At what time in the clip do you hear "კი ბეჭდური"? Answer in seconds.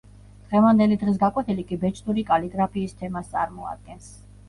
1.73-2.25